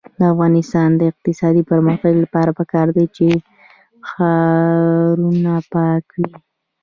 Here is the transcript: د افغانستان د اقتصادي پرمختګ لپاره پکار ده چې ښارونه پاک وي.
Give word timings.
د 0.17 0.21
افغانستان 0.33 0.89
د 0.95 1.01
اقتصادي 1.11 1.63
پرمختګ 1.71 2.13
لپاره 2.23 2.51
پکار 2.59 2.87
ده 2.95 3.03
چې 3.15 3.27
ښارونه 4.09 5.53
پاک 5.73 6.05
وي. 6.17 6.31